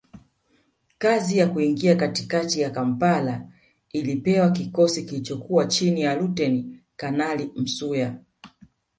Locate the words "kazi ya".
0.97-1.47